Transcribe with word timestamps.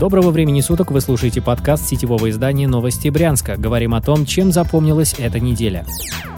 Доброго 0.00 0.30
времени 0.30 0.62
суток, 0.62 0.92
вы 0.92 1.02
слушаете 1.02 1.42
подкаст 1.42 1.86
сетевого 1.86 2.30
издания 2.30 2.66
«Новости 2.66 3.10
Брянска». 3.10 3.58
Говорим 3.58 3.92
о 3.94 4.00
том, 4.00 4.24
чем 4.24 4.50
запомнилась 4.50 5.14
эта 5.18 5.40
неделя. 5.40 5.84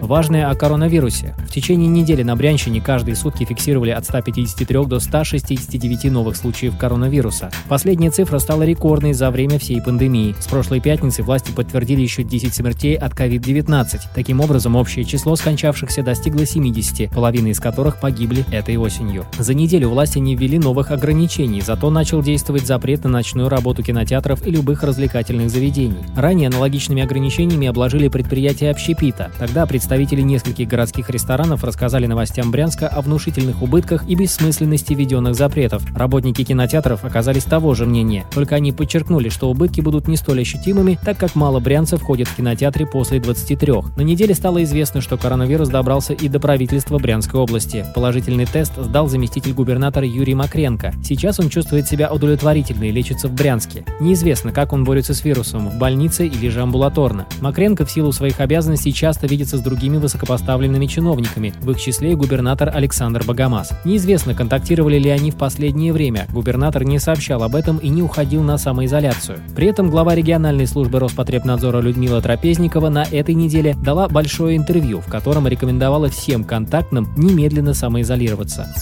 Важное 0.00 0.50
о 0.50 0.54
коронавирусе. 0.54 1.34
В 1.48 1.52
течение 1.52 1.88
недели 1.88 2.22
на 2.22 2.36
Брянщине 2.36 2.80
каждые 2.80 3.16
сутки 3.16 3.44
фиксировали 3.44 3.90
от 3.90 4.04
153 4.04 4.84
до 4.84 5.00
169 5.00 6.10
новых 6.10 6.36
случаев 6.36 6.76
коронавируса. 6.76 7.50
Последняя 7.68 8.10
цифра 8.10 8.38
стала 8.38 8.64
рекордной 8.64 9.12
за 9.12 9.30
время 9.30 9.58
всей 9.58 9.80
пандемии. 9.80 10.34
С 10.38 10.46
прошлой 10.46 10.80
пятницы 10.80 11.22
власти 11.22 11.52
подтвердили 11.52 12.02
еще 12.02 12.22
10 12.22 12.54
смертей 12.54 12.96
от 12.96 13.12
COVID-19. 13.14 14.00
Таким 14.14 14.40
образом, 14.40 14.76
общее 14.76 15.04
число 15.04 15.36
скончавшихся 15.36 16.02
достигло 16.02 16.44
70, 16.44 17.10
половина 17.10 17.48
из 17.48 17.60
которых 17.60 18.00
погибли 18.00 18.44
этой 18.50 18.76
осенью. 18.76 19.24
За 19.38 19.54
неделю 19.54 19.88
власти 19.88 20.18
не 20.18 20.36
ввели 20.36 20.58
новых 20.58 20.90
ограничений, 20.90 21.62
зато 21.62 21.88
начал 21.88 22.22
действовать 22.22 22.66
запрет 22.66 23.04
на 23.04 23.10
ночную 23.10 23.48
работу 23.48 23.82
кинотеатров 23.82 24.46
и 24.46 24.50
любых 24.50 24.82
развлекательных 24.82 25.48
заведений. 25.50 26.04
Ранее 26.14 26.48
аналогичными 26.48 27.02
ограничениями 27.02 27.68
обложили 27.68 28.08
предприятия 28.08 28.70
общепита. 28.70 29.30
Тогда 29.38 29.64
представители 29.66 29.83
Представители 29.84 30.22
нескольких 30.22 30.66
городских 30.66 31.10
ресторанов 31.10 31.62
рассказали 31.62 32.06
новостям 32.06 32.50
Брянска 32.50 32.88
о 32.88 33.02
внушительных 33.02 33.60
убытках 33.60 34.08
и 34.08 34.14
бессмысленности 34.14 34.94
введенных 34.94 35.34
запретов. 35.34 35.84
Работники 35.94 36.42
кинотеатров 36.42 37.04
оказались 37.04 37.44
того 37.44 37.74
же 37.74 37.84
мнения, 37.84 38.24
только 38.32 38.54
они 38.54 38.72
подчеркнули, 38.72 39.28
что 39.28 39.50
убытки 39.50 39.82
будут 39.82 40.08
не 40.08 40.16
столь 40.16 40.40
ощутимыми, 40.40 40.98
так 41.04 41.18
как 41.18 41.34
мало 41.34 41.60
брянцев 41.60 42.00
ходят 42.00 42.28
в 42.28 42.36
кинотеатре 42.36 42.86
после 42.86 43.20
23. 43.20 43.72
На 43.98 44.00
неделе 44.00 44.34
стало 44.34 44.62
известно, 44.62 45.02
что 45.02 45.18
коронавирус 45.18 45.68
добрался 45.68 46.14
и 46.14 46.28
до 46.28 46.40
правительства 46.40 46.96
Брянской 46.96 47.38
области. 47.38 47.84
Положительный 47.94 48.46
тест 48.46 48.72
сдал 48.78 49.08
заместитель 49.08 49.52
губернатора 49.52 50.06
Юрий 50.06 50.34
Макренко. 50.34 50.94
Сейчас 51.04 51.38
он 51.40 51.50
чувствует 51.50 51.86
себя 51.86 52.10
удовлетворительно 52.10 52.84
и 52.84 52.90
лечится 52.90 53.28
в 53.28 53.34
Брянске. 53.34 53.84
Неизвестно, 54.00 54.50
как 54.50 54.72
он 54.72 54.82
борется 54.82 55.12
с 55.12 55.22
вирусом, 55.22 55.68
в 55.68 55.76
больнице 55.76 56.26
или 56.26 56.48
же 56.48 56.62
амбулаторно. 56.62 57.26
Макренко 57.42 57.84
в 57.84 57.90
силу 57.90 58.12
своих 58.12 58.40
обязанностей 58.40 58.94
часто 58.94 59.26
видится 59.26 59.58
с 59.58 59.60
другими 59.60 59.73
другими 59.74 59.96
высокопоставленными 59.96 60.86
чиновниками, 60.86 61.52
в 61.60 61.68
их 61.72 61.80
числе 61.80 62.12
и 62.12 62.14
губернатор 62.14 62.70
Александр 62.72 63.24
Богомаз. 63.24 63.72
Неизвестно, 63.84 64.32
контактировали 64.32 65.00
ли 65.00 65.10
они 65.10 65.32
в 65.32 65.36
последнее 65.36 65.92
время. 65.92 66.28
Губернатор 66.32 66.84
не 66.84 67.00
сообщал 67.00 67.42
об 67.42 67.56
этом 67.56 67.78
и 67.78 67.88
не 67.88 68.00
уходил 68.00 68.42
на 68.42 68.56
самоизоляцию. 68.56 69.40
При 69.56 69.66
этом 69.66 69.90
глава 69.90 70.14
региональной 70.14 70.68
службы 70.68 71.00
Роспотребнадзора 71.00 71.80
Людмила 71.80 72.22
Трапезникова 72.22 72.88
на 72.88 73.02
этой 73.02 73.34
неделе 73.34 73.74
дала 73.82 74.06
большое 74.06 74.56
интервью, 74.56 75.00
в 75.00 75.10
котором 75.10 75.48
рекомендовала 75.48 76.08
всем 76.08 76.44
контактным 76.44 77.12
немедленно 77.16 77.74
самоизолироваться. 77.74 78.72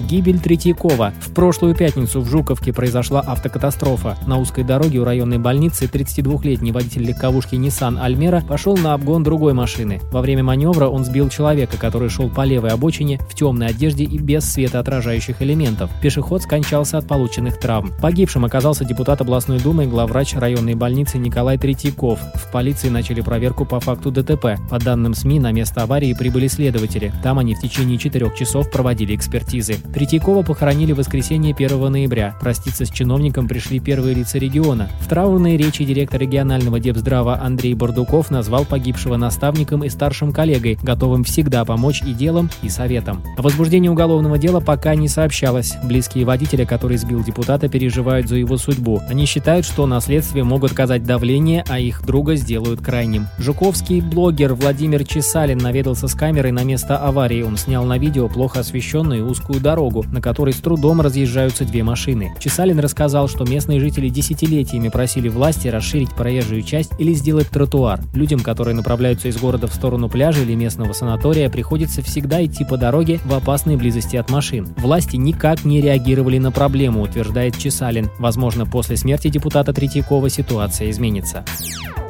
Гибель 0.00 0.40
Третьякова. 0.40 1.12
В 1.20 1.32
прошлую 1.32 1.74
пятницу 1.74 2.20
в 2.20 2.28
Жуковке 2.28 2.72
произошла 2.72 3.20
автокатастрофа. 3.20 4.16
На 4.26 4.38
узкой 4.38 4.64
дороге 4.64 4.98
у 4.98 5.04
районной 5.04 5.38
больницы 5.38 5.86
32-летний 5.86 6.72
водитель 6.72 7.04
легковушки 7.04 7.54
Nissan 7.54 8.00
Альмера 8.00 8.42
пошел 8.46 8.76
на 8.76 8.94
обгон 8.94 9.22
другой 9.22 9.52
машины. 9.52 10.00
Во 10.10 10.20
время 10.20 10.42
маневра 10.42 10.86
он 10.86 11.04
сбил 11.04 11.28
человека, 11.28 11.76
который 11.76 12.08
шел 12.08 12.28
по 12.28 12.44
левой 12.44 12.70
обочине 12.70 13.18
в 13.28 13.34
темной 13.34 13.68
одежде 13.68 14.04
и 14.04 14.18
без 14.18 14.44
светоотражающих 14.50 15.42
элементов. 15.42 15.90
Пешеход 16.02 16.42
скончался 16.42 16.98
от 16.98 17.06
полученных 17.06 17.58
травм. 17.58 17.92
Погибшим 18.00 18.44
оказался 18.44 18.84
депутат 18.84 19.20
областной 19.20 19.60
думы 19.60 19.84
и 19.84 19.86
главврач 19.86 20.34
районной 20.34 20.74
больницы 20.74 21.18
Николай 21.18 21.58
Третьяков. 21.58 22.20
В 22.34 22.50
полиции 22.50 22.88
начали 22.88 23.20
проверку 23.20 23.64
по 23.64 23.80
факту 23.80 24.10
ДТП. 24.10 24.58
По 24.70 24.78
данным 24.78 25.14
СМИ, 25.14 25.40
на 25.40 25.52
место 25.52 25.82
аварии 25.82 26.14
прибыли 26.14 26.48
следователи. 26.48 27.12
Там 27.22 27.38
они 27.38 27.54
в 27.54 27.60
течение 27.60 27.98
четырех 27.98 28.34
часов 28.34 28.70
проводили 28.70 29.14
экспертизы. 29.14 29.76
Третьякова 29.92 30.42
похоронили 30.42 30.92
в 30.92 30.98
воскресенье 30.98 31.52
1 31.52 31.90
ноября. 31.90 32.36
Проститься 32.40 32.84
с 32.84 32.90
чиновником 32.90 33.48
пришли 33.48 33.80
первые 33.80 34.14
лица 34.14 34.38
региона. 34.38 34.88
В 35.00 35.08
траурной 35.08 35.56
речи 35.56 35.84
директор 35.84 36.20
регионального 36.20 36.78
Депздрава 36.78 37.40
Андрей 37.42 37.74
Бардуков 37.74 38.30
назвал 38.30 38.64
погибшего 38.64 39.16
наставником 39.16 39.82
и 39.82 39.88
старшим 39.88 40.32
коллегой, 40.32 40.78
готовым 40.80 41.24
всегда 41.24 41.64
помочь 41.64 42.02
и 42.02 42.12
делом, 42.12 42.50
и 42.62 42.68
советом. 42.68 43.20
О 43.36 43.42
возбуждении 43.42 43.88
уголовного 43.88 44.38
дела 44.38 44.60
пока 44.60 44.94
не 44.94 45.08
сообщалось. 45.08 45.74
Близкие 45.82 46.24
водителя, 46.24 46.66
который 46.66 46.96
сбил 46.96 47.24
депутата, 47.24 47.68
переживают 47.68 48.28
за 48.28 48.36
его 48.36 48.58
судьбу. 48.58 49.02
Они 49.08 49.26
считают, 49.26 49.66
что 49.66 49.86
на 49.86 50.00
следствие 50.00 50.44
могут 50.44 50.70
оказать 50.70 51.02
давление, 51.02 51.64
а 51.68 51.80
их 51.80 52.06
друга 52.06 52.36
сделают 52.36 52.80
крайним. 52.80 53.26
Жуковский 53.38 54.00
блогер 54.00 54.54
Владимир 54.54 55.04
Чесалин 55.04 55.58
наведался 55.58 56.06
с 56.06 56.14
камерой 56.14 56.52
на 56.52 56.62
место 56.62 56.96
аварии. 56.96 57.42
Он 57.42 57.56
снял 57.56 57.84
на 57.84 57.98
видео 57.98 58.28
плохо 58.28 58.60
освещенную 58.60 59.28
узкую 59.28 59.60
дорогу 59.60 59.79
дорогу, 59.80 60.04
на 60.12 60.20
которой 60.20 60.52
с 60.52 60.58
трудом 60.58 61.00
разъезжаются 61.00 61.64
две 61.64 61.82
машины. 61.82 62.34
Чесалин 62.38 62.78
рассказал, 62.80 63.28
что 63.28 63.44
местные 63.44 63.80
жители 63.80 64.10
десятилетиями 64.10 64.90
просили 64.90 65.28
власти 65.30 65.68
расширить 65.68 66.10
проезжую 66.10 66.62
часть 66.62 66.92
или 66.98 67.14
сделать 67.14 67.48
тротуар. 67.48 68.00
Людям, 68.12 68.40
которые 68.40 68.74
направляются 68.74 69.28
из 69.28 69.38
города 69.38 69.66
в 69.68 69.74
сторону 69.74 70.10
пляжа 70.10 70.42
или 70.42 70.54
местного 70.54 70.92
санатория, 70.92 71.48
приходится 71.48 72.02
всегда 72.02 72.44
идти 72.44 72.64
по 72.64 72.76
дороге 72.76 73.20
в 73.24 73.32
опасной 73.32 73.76
близости 73.76 74.16
от 74.16 74.30
машин. 74.30 74.68
Власти 74.76 75.16
никак 75.16 75.64
не 75.64 75.80
реагировали 75.80 76.36
на 76.36 76.52
проблему, 76.52 77.00
утверждает 77.00 77.56
Чесалин. 77.56 78.10
Возможно, 78.18 78.66
после 78.66 78.98
смерти 78.98 79.28
депутата 79.28 79.72
Третьякова 79.72 80.28
ситуация 80.28 80.90
изменится. 80.90 81.42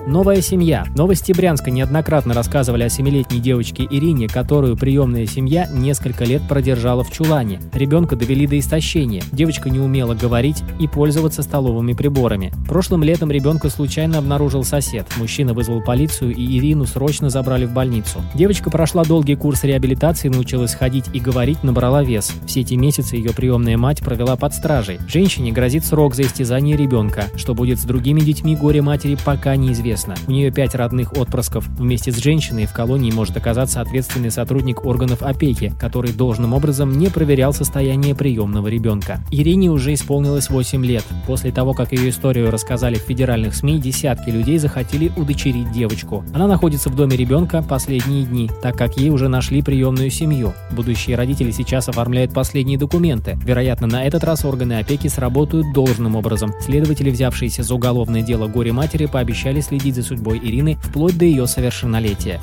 Новая 0.07 0.41
семья. 0.41 0.87
Новости 0.97 1.33
Брянска 1.33 1.71
неоднократно 1.71 2.33
рассказывали 2.33 2.85
о 2.85 2.89
семилетней 2.89 3.39
девочке 3.39 3.87
Ирине, 3.89 4.29
которую 4.29 4.77
приемная 4.77 5.27
семья 5.27 5.69
несколько 5.71 6.25
лет 6.25 6.43
продержала 6.49 7.05
в 7.05 7.13
чулане. 7.13 7.61
Ребенка 7.75 8.17
довели 8.17 8.47
до 8.47 8.59
истощения. 8.59 9.23
Девочка 9.31 9.69
не 9.69 9.79
умела 9.79 10.15
говорить 10.15 10.63
и 10.81 10.89
пользоваться 10.89 11.43
столовыми 11.43 11.93
приборами. 11.93 12.53
Прошлым 12.67 13.05
летом 13.05 13.31
ребенка 13.31 13.69
случайно 13.69 14.19
обнаружил 14.19 14.65
сосед. 14.65 15.07
Мужчина 15.19 15.53
вызвал 15.53 15.83
полицию 15.83 16.35
и 16.35 16.59
Ирину 16.59 16.87
срочно 16.87 17.29
забрали 17.29 17.67
в 17.67 17.73
больницу. 17.73 18.23
Девочка 18.35 18.71
прошла 18.71 19.05
долгий 19.05 19.37
курс 19.37 19.65
реабилитации, 19.65 20.29
научилась 20.29 20.75
ходить 20.75 21.07
и 21.13 21.21
говорить, 21.21 21.63
набрала 21.63 22.03
вес. 22.03 22.33
Все 22.47 22.63
эти 22.63 22.75
месяцы 22.75 23.17
ее 23.17 23.33
приемная 23.33 23.77
мать 23.77 24.01
провела 24.01 24.37
под 24.37 24.55
стражей. 24.55 24.99
Женщине 25.07 25.53
грозит 25.53 25.85
срок 25.85 26.15
за 26.15 26.23
истязание 26.23 26.77
ребенка. 26.77 27.27
Что 27.37 27.55
будет 27.55 27.79
с 27.79 27.85
другими 27.85 28.21
детьми 28.21 28.57
горе 28.57 28.81
матери, 28.81 29.17
пока 29.25 29.57
неизвестно 29.57 29.91
известно. 30.01 30.15
У 30.27 30.33
нее 30.33 30.51
пять 30.51 30.75
родных 30.75 31.17
отпрысков. 31.17 31.67
Вместе 31.79 32.13
с 32.13 32.17
женщиной 32.17 32.67
в 32.67 32.73
колонии 32.73 33.11
может 33.11 33.37
оказаться 33.37 33.81
ответственный 33.81 34.31
сотрудник 34.31 34.85
органов 34.85 35.23
опеки, 35.23 35.73
который 35.79 36.13
должным 36.13 36.55
образом 36.55 36.93
не 36.93 37.09
проверял 37.09 37.53
состояние 37.53 38.15
приемного 38.15 38.69
ребенка. 38.69 39.21
Ирине 39.31 39.71
уже 39.71 39.95
исполнилось 39.95 40.51
8 40.51 40.85
лет. 40.85 41.05
После 41.27 41.53
того, 41.53 41.75
как 41.75 41.93
ее 41.93 42.11
историю 42.11 42.51
рассказали 42.51 42.97
в 42.97 43.03
федеральных 43.03 43.55
СМИ, 43.55 43.79
десятки 43.79 44.31
людей 44.31 44.59
захотели 44.59 45.13
удочерить 45.17 45.73
девочку. 45.73 46.25
Она 46.35 46.47
находится 46.47 46.89
в 46.91 46.97
доме 46.97 47.17
ребенка 47.17 47.63
последние 47.63 48.25
дни, 48.25 48.51
так 48.63 48.77
как 48.77 48.97
ей 48.97 49.11
уже 49.11 49.29
нашли 49.29 49.63
приемную 49.63 50.11
семью. 50.11 50.53
Будущие 50.73 51.17
родители 51.17 51.51
сейчас 51.51 51.89
оформляют 51.89 52.33
последние 52.33 52.79
документы. 52.79 53.39
Вероятно, 53.45 53.87
на 53.87 54.05
этот 54.05 54.25
раз 54.25 54.45
органы 54.45 54.75
опеки 54.79 55.09
сработают 55.09 55.73
должным 55.73 56.17
образом. 56.17 56.53
Следователи, 56.61 57.11
взявшиеся 57.11 57.63
за 57.63 57.75
уголовное 57.75 58.23
дело 58.23 58.47
горе-матери, 58.47 59.07
пообещали 59.07 59.61
следить 59.61 59.80
следить 59.81 59.97
за 59.97 60.03
судьбой 60.03 60.39
Ирины 60.39 60.79
вплоть 60.83 61.17
до 61.17 61.25
ее 61.25 61.47
совершеннолетия. 61.47 62.41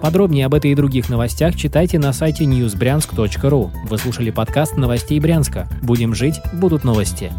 Подробнее 0.00 0.46
об 0.46 0.54
этой 0.54 0.72
и 0.72 0.74
других 0.74 1.10
новостях 1.10 1.54
читайте 1.54 1.98
на 1.98 2.12
сайте 2.12 2.44
newsbryansk.ru. 2.44 3.70
Вы 3.88 3.98
слушали 3.98 4.30
подкаст 4.30 4.76
новостей 4.76 5.20
Брянска. 5.20 5.68
Будем 5.82 6.14
жить, 6.14 6.40
будут 6.54 6.84
новости. 6.84 7.30